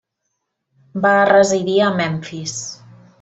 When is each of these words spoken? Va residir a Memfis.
Va 1.03 1.11
residir 1.31 1.75
a 1.85 1.91
Memfis. 2.01 2.57